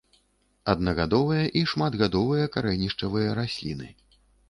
[0.73, 3.97] Аднагадовыя і шматгадовыя карэнішчавыя расліны.